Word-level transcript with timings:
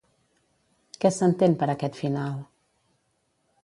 Què 1.03 1.13
s'entén 1.17 1.59
per 1.61 1.71
aquest 1.77 2.01
final? 2.03 2.43